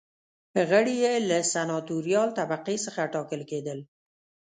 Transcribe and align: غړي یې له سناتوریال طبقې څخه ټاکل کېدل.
غړي 0.69 0.95
یې 1.03 1.13
له 1.29 1.37
سناتوریال 1.53 2.29
طبقې 2.39 2.75
څخه 2.85 3.11
ټاکل 3.13 3.41
کېدل. 3.51 3.79